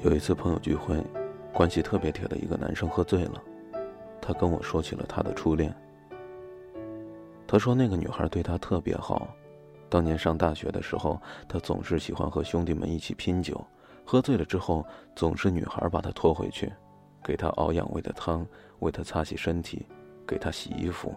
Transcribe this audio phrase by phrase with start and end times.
[0.00, 0.96] 有一次朋友聚会，
[1.52, 3.42] 关系特别铁的一个男生喝醉了，
[4.20, 5.74] 他跟我说起了他的初恋。
[7.48, 9.34] 他说那个女孩对他特别好，
[9.88, 13.60] 当年上大学的时候，他总是喜欢和兄弟们一起拼酒，
[14.04, 16.72] 喝醉了之后总是女孩把他拖回去，
[17.24, 18.46] 给他熬养胃的汤，
[18.78, 19.84] 为他擦洗身体，
[20.24, 21.12] 给他洗衣服。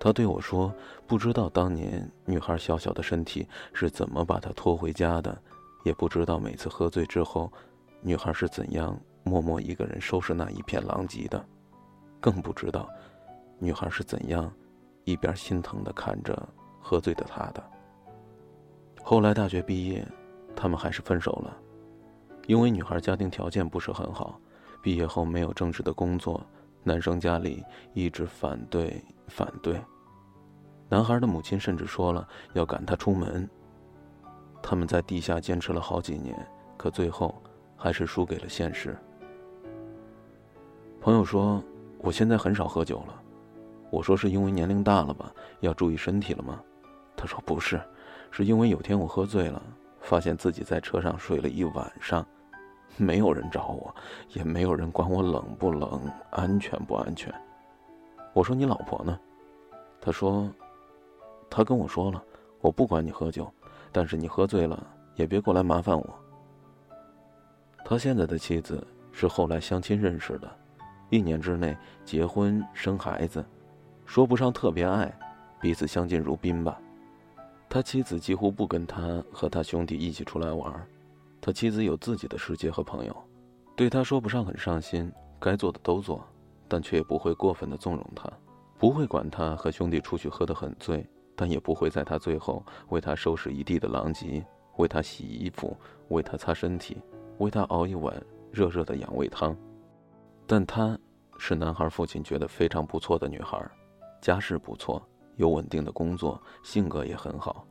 [0.00, 0.74] 他对我说，
[1.06, 5.40] 不知道当年女孩小小的身体是怎么把他拖回家的，
[5.84, 7.52] 也不知道每次喝醉之后。
[8.00, 11.44] 女孩是怎样默默一个人收拾那一片狼藉的，
[12.20, 12.88] 更不知道，
[13.58, 14.48] 女孩是怎样
[15.02, 16.48] 一边心疼的看着
[16.80, 17.60] 喝醉的他的。
[19.02, 20.06] 后来大学毕业，
[20.54, 21.56] 他们还是分手了，
[22.46, 24.40] 因为女孩家庭条件不是很好，
[24.80, 26.40] 毕业后没有正式的工作，
[26.84, 27.64] 男生家里
[27.94, 29.76] 一直反对反对，
[30.88, 33.50] 男孩的母亲甚至说了要赶他出门。
[34.62, 36.34] 他们在地下坚持了好几年，
[36.76, 37.34] 可最后。
[37.80, 38.98] 还是输给了现实。
[41.00, 41.62] 朋友说
[42.02, 43.22] ：“我现在很少喝酒了。”
[43.88, 46.60] 我说：“是因为年龄大了吧，要注意身体了吗？”
[47.16, 47.80] 他说：“不是，
[48.32, 49.62] 是因为有天我喝醉了，
[50.00, 52.26] 发现自己在车上睡了一晚上，
[52.96, 53.94] 没有人找我，
[54.30, 57.32] 也没有人管我冷不冷、安全不安全。”
[58.34, 59.16] 我说：“你老婆呢？”
[60.02, 60.50] 他说
[61.48, 62.20] ：“他跟我说了，
[62.60, 63.48] 我不管你喝酒，
[63.92, 66.18] 但是你喝醉了也别过来麻烦我。”
[67.84, 70.50] 他现在的妻子是后来相亲认识的，
[71.10, 73.44] 一年之内结婚生孩子，
[74.04, 75.12] 说不上特别爱，
[75.60, 76.78] 彼此相敬如宾吧。
[77.68, 80.86] 他妻子几乎不跟他和他兄弟一起出来玩，
[81.40, 83.16] 他妻子有自己的世界和朋友，
[83.76, 86.26] 对他说不上很上心，该做的都做，
[86.66, 88.30] 但却也不会过分的纵容他，
[88.78, 91.06] 不会管他和兄弟出去喝得很醉，
[91.38, 94.44] 但也不会在他最后为他收拾一地的狼藉，
[94.76, 95.76] 为他洗衣服，
[96.08, 97.00] 为他擦身体。
[97.38, 98.20] 为他熬一碗
[98.50, 99.56] 热热的养胃汤，
[100.44, 100.98] 但她
[101.38, 103.64] 是男孩父亲觉得非常不错的女孩，
[104.20, 105.00] 家世不错，
[105.36, 107.64] 有稳定的工作，性格也很好。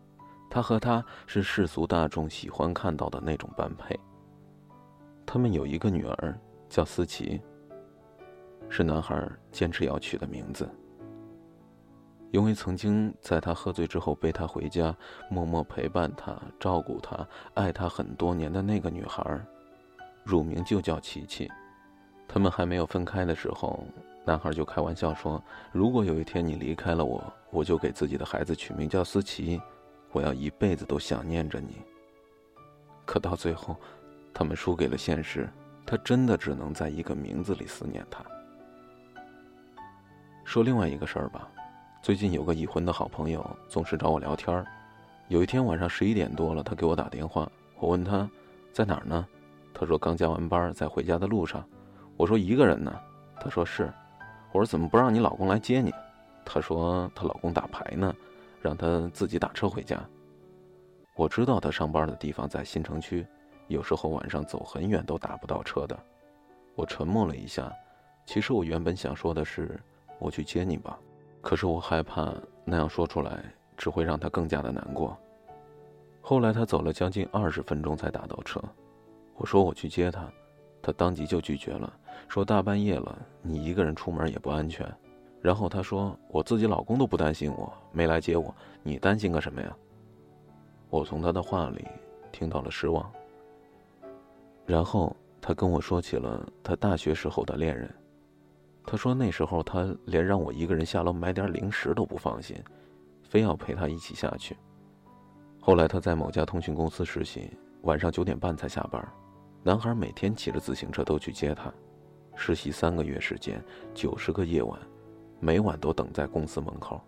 [0.49, 3.99] 他和她是世俗大众喜欢看到的那种般配。
[5.25, 6.39] 他们有一个女儿
[6.69, 7.41] 叫思琪，
[8.69, 10.65] 是男孩坚持要取的名字，
[12.31, 14.95] 因为曾经在他喝醉之后背他回家，
[15.29, 19.39] 默默陪伴他、照顾他、爱他很多年的那个女孩。
[20.23, 21.49] 乳名就叫琪琪，
[22.27, 23.81] 他们还没有分开的时候，
[24.25, 29.61] 男孩就开玩笑说：“如果有一天你离开了我，我就给自己的孩子取名叫思琪，
[30.11, 31.77] 我要一辈子都想念着你。”
[33.07, 33.77] 可到最后，
[34.33, 35.49] 他们输给了现实，
[35.85, 38.21] 他真的只能在一个名字里思念他。
[40.43, 41.49] 说另外一个事儿吧，
[42.07, 44.65] 最近有个已婚的好朋友总是找我聊天儿
[45.27, 48.25] 有一天晚上十一点多了，他给我打电话，我问他
[48.71, 49.27] 在哪儿呢？
[49.73, 51.67] 他说刚加完班，在回家的路上。
[52.15, 52.97] 我说一个人呢。
[53.41, 53.91] 他说是。
[54.53, 55.93] 我说怎么不让你老公来接你？
[56.45, 58.15] 他说她老公打牌呢，
[58.61, 60.01] 让她自己打车回家。
[61.13, 63.27] 我知道她上班的地方在新城区，
[63.67, 65.99] 有时候晚上走很远都打不到车的。
[66.73, 67.69] 我沉默了一下，
[68.25, 69.77] 其实我原本想说的是
[70.19, 70.97] 我去接你吧，
[71.47, 72.33] 可是我害怕
[72.65, 73.41] 那样说出来
[73.77, 75.17] 只会让她更加的难过。
[76.19, 78.61] 后来他走了将近二十分钟才打到车。
[79.37, 80.29] 我说我去接他，
[80.81, 81.93] 他当即就拒绝了，
[82.27, 84.85] 说大半夜了，你一个人出门也不安全。
[85.41, 88.53] 然后他说我自己老公都不担心我，没来接我，
[88.83, 89.73] 你担心个什么呀？
[90.89, 91.87] 我从他的话里
[92.29, 93.09] 听到了失望。
[94.65, 97.89] 然后他跟我说起了他大学时候的恋人，
[98.89, 102.55] 他说那时候他连让我一个人下楼买点零食都不放心，
[103.21, 104.55] 非要陪他一起下去。
[105.59, 109.05] 后来他在某家通讯公司实习，晚上九点半才下班。
[109.61, 111.69] 男孩每天骑着自行车都去接她，
[112.33, 113.61] 实习三个月时间，
[113.93, 114.79] 九十个夜晚，
[115.41, 117.01] 每晚都等在公司门口。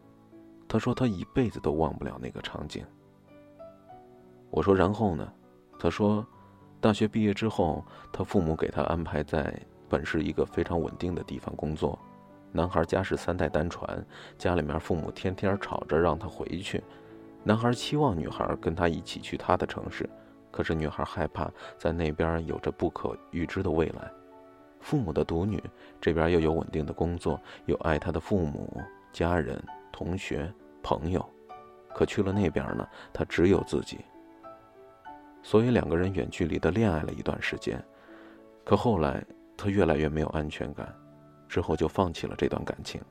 [0.67, 2.85] 他说他一辈子都忘不了那个场景。
[4.49, 5.31] 我说然后呢？
[5.79, 6.27] 他说，
[6.81, 9.57] 大学毕业之后，他父母给他安排在
[9.89, 11.97] 本是一个非常稳定的地方工作。
[12.51, 14.05] 男孩家是三代单传，
[14.37, 16.83] 家里面父母天天吵着让他回去。
[17.43, 20.09] 男孩期望女孩跟他一起去他的城市。
[20.51, 21.47] 可是女孩害怕
[21.77, 24.11] 在那边有着不可预知的未来，
[24.79, 25.63] 父母的独女，
[26.01, 28.81] 这边又有稳定的工作，有爱她的父母、
[29.13, 30.51] 家人、同学、
[30.81, 31.23] 朋友，
[31.93, 33.99] 可去了那边呢，她只有自己。
[35.43, 37.79] 所以两个人远距离的恋爱了一段时间，
[38.65, 39.23] 可后来
[39.61, 40.95] 他越来越没有安全感，
[41.49, 43.01] 之后就放弃了这段感情。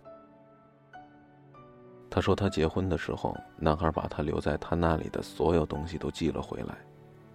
[2.08, 6.74] 他说他结婚的时候，男孩把他留在他那里的所有东西都寄了回来。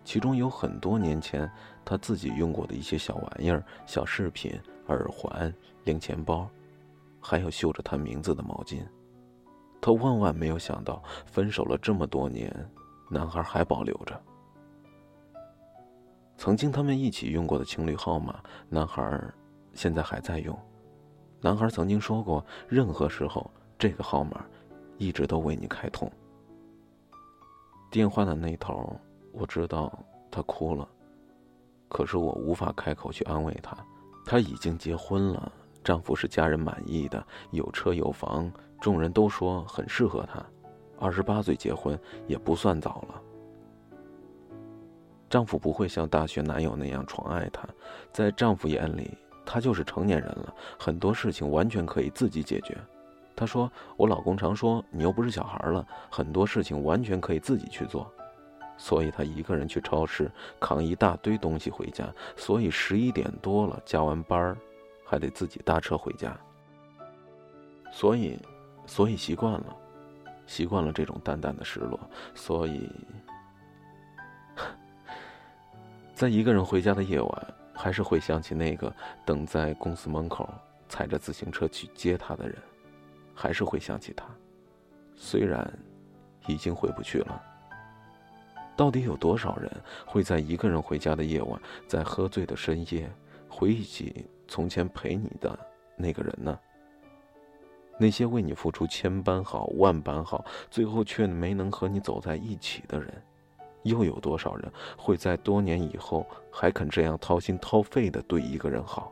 [0.03, 1.49] 其中有很多年前
[1.85, 6.49] 他自己用过的一些小玩意儿、小饰品、耳环、零钱包，
[7.21, 8.81] 还有绣着他名字的毛巾。
[9.79, 12.51] 他万万没有想到，分手了这么多年，
[13.11, 14.19] 男孩还保留着。
[16.37, 18.39] 曾经他们一起用过的情侣号码，
[18.69, 19.21] 男孩
[19.73, 20.57] 现在还在用。
[21.41, 24.45] 男孩曾经说过，任何时候这个号码
[24.97, 26.11] 一直都为你开通。
[27.91, 28.95] 电话的那头。
[29.35, 29.91] 我知道
[30.29, 30.87] 她哭了，
[31.89, 33.75] 可是我无法开口去安慰她。
[34.23, 35.51] 她已经结婚了，
[35.83, 40.45] 丈夫是家人满意的，有车有房，众人都说很适合她。
[40.99, 43.19] 二十八岁结婚也不算早了。
[45.33, 47.67] 丈夫不会像大学男友那样宠爱她，
[48.11, 52.77] 在丈夫眼里，她就是成年人了，很多事情完全可以自己解决。
[53.35, 58.07] 她说：“我老公常说，你又不是小孩了，很多事情完全可以自己去做。”
[58.77, 62.05] 所以她一个人去超市扛一大堆东西回家，
[62.37, 64.55] 所以十一点多了加完班儿，
[65.03, 66.39] 还得自己搭车回家。
[67.91, 68.37] 所以，
[68.85, 69.75] 所以习惯了，
[70.45, 71.99] 习惯了这种淡淡的失落。
[72.35, 72.87] 所以，
[76.13, 78.93] 在一个人回家的夜晚，还是会想起那个
[79.25, 80.47] 等在公司门口
[80.87, 82.55] 踩着自行车去接他的人，
[83.33, 84.25] 还是会想起他，
[85.15, 85.67] 虽然
[86.47, 87.41] 已经回不去了。
[88.75, 89.71] 到底有多少人
[90.05, 93.11] 会在一个人回家的夜晚，在喝醉的深夜，
[93.49, 95.57] 回忆起从前陪你的
[95.95, 96.57] 那个人呢？
[97.99, 103.23] 那些为你付出千般好、万般好，最后却没能和你走在一起的人，
[103.83, 109.11] 又有多少人会在多年以后还肯这样掏心掏肺的对一个人好？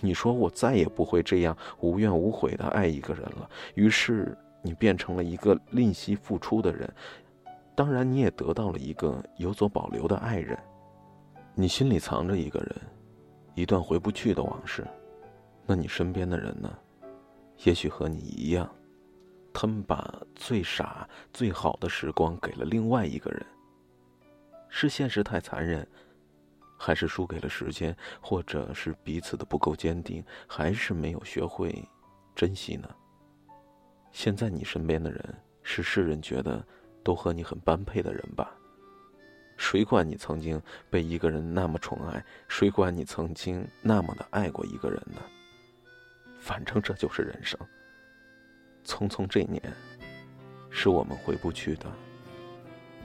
[0.00, 6.92] 你说我再也不会这样无怨无悔的爱一个人了，于是你变成了一个吝惜付出的人。
[7.74, 10.58] 当然，你也得到了一个有所保留的爱人。
[11.54, 12.76] 你心里藏着一个人，
[13.54, 14.86] 一段回不去的往事。
[15.64, 16.70] 那你身边的人呢？
[17.64, 18.68] 也许和你一样，
[19.52, 23.46] 他们把最傻、最好的时光给了另外一个人。
[24.68, 25.86] 是现实太残忍，
[26.78, 31.86] 还是输给了时间，或者是彼此的不够坚定，还是没有学会
[32.34, 32.88] 珍惜呢？
[34.10, 36.64] 现在你身边的人，是世人觉得。
[37.04, 38.54] 都和你很般配的人吧。
[39.56, 42.24] 谁管你曾经被一个人那么宠爱？
[42.46, 45.20] 谁管你曾经那么的爱过一个人呢？
[46.38, 47.58] 反正这就是人生。
[48.84, 49.62] 匆匆这年，
[50.70, 51.90] 是我们回不去的。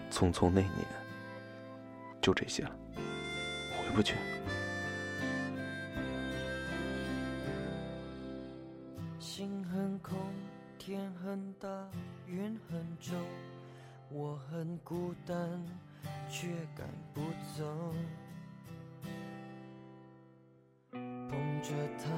[0.10, 0.86] 匆匆那年，
[2.22, 4.16] 就这些了，回不去。
[9.20, 10.18] 心很空，
[10.80, 11.68] 天很大，
[12.26, 13.16] 云很重。
[14.10, 15.38] 我很孤单，
[16.30, 17.22] 却赶不
[17.58, 17.94] 走。
[20.92, 22.10] 捧着他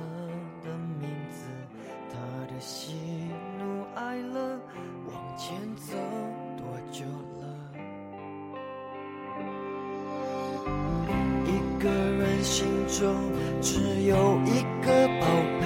[12.60, 13.16] 心中
[13.62, 15.26] 只有一个宝
[15.62, 15.64] 贝，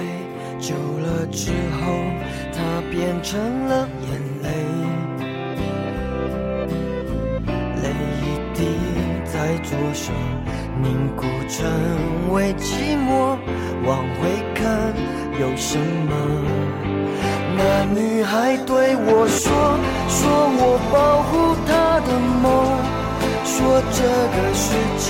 [0.59, 1.49] 久了之
[1.81, 1.81] 后，
[2.53, 4.47] 它变成了眼泪。
[7.81, 7.89] 泪
[8.21, 8.23] 一
[8.53, 8.59] 滴
[9.25, 9.33] 在
[9.63, 10.13] 左手
[10.83, 10.85] 凝
[11.15, 13.39] 固成为寂寞，
[13.87, 14.93] 往回看
[15.39, 16.13] 有什么？
[17.57, 19.51] 那女孩对我说，
[20.09, 22.45] 说我保护她的梦，
[23.45, 23.97] 说这
[24.35, 25.09] 个世界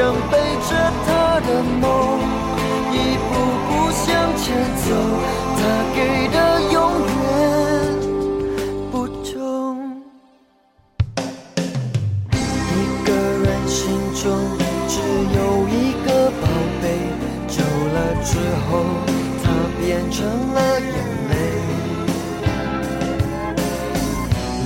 [0.00, 0.32] 想背
[0.66, 0.70] 着
[1.04, 1.08] 他
[1.40, 1.84] 的梦，
[2.90, 2.96] 一
[3.28, 3.30] 步
[3.68, 4.42] 步向前
[4.76, 4.88] 走。
[5.58, 5.60] 他
[5.94, 6.36] 给的
[6.72, 7.22] 永远
[8.90, 9.28] 不重。
[12.72, 13.78] 一个人心
[14.14, 14.24] 中
[14.88, 14.94] 只
[15.36, 15.38] 有
[15.68, 16.08] 一个
[16.40, 16.48] 宝
[16.80, 16.84] 贝，
[17.46, 18.30] 久了之
[18.70, 18.70] 后，
[19.44, 19.44] 它
[19.78, 20.96] 变成了眼
[21.28, 21.32] 泪，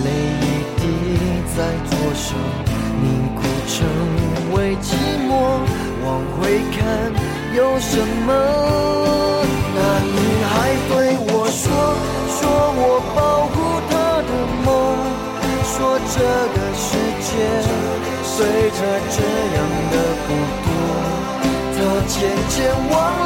[0.04, 0.06] 泪
[0.38, 0.42] 一
[0.78, 0.82] 滴
[1.56, 1.58] 在
[1.90, 2.24] 左手
[3.02, 4.23] 凝固成。
[6.04, 6.78] 往回看
[7.56, 7.96] 有什
[8.26, 8.28] 么？
[9.74, 10.52] 那女孩
[10.88, 10.92] 对
[11.26, 11.64] 我说，
[12.36, 12.38] 说
[12.76, 12.80] 我
[13.16, 13.18] 保
[13.48, 13.54] 护
[13.90, 13.92] 她
[14.28, 14.30] 的
[14.64, 14.68] 梦。
[15.66, 16.16] 说这
[16.54, 16.86] 个世
[17.20, 17.28] 界
[18.22, 18.36] 随
[18.70, 18.78] 着
[19.10, 19.16] 这
[19.56, 19.58] 样
[19.90, 19.94] 的
[20.24, 20.28] 不
[20.64, 20.66] 多，
[21.74, 22.14] 她渐
[22.48, 22.56] 渐
[22.90, 23.23] 忘了。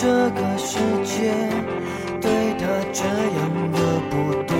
[0.00, 1.34] 这个世界
[2.20, 3.78] 对她这样的
[4.08, 4.54] 不多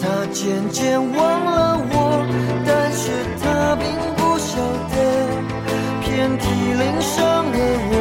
[0.00, 2.24] 她渐渐忘了我
[2.64, 3.84] 但是她并
[4.16, 4.56] 不晓
[4.88, 4.96] 得
[6.00, 7.58] 遍体鳞伤的
[7.90, 7.94] 我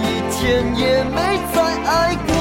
[0.00, 0.02] 一
[0.32, 1.14] 天也没
[1.52, 2.32] 再爱过。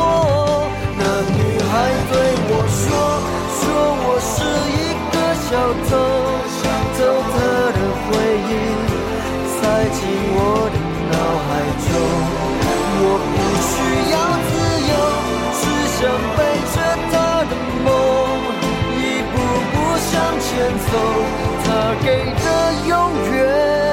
[0.97, 1.03] 那
[1.35, 1.73] 女孩
[2.09, 2.15] 对
[2.47, 2.83] 我说
[3.59, 3.63] 说
[3.99, 4.33] 我是
[4.71, 5.51] 一个小
[5.89, 6.24] 偷。
[21.63, 23.84] 他给的永远。